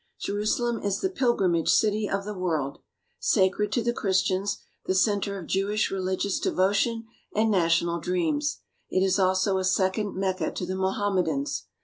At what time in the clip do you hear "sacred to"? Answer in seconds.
3.19-3.83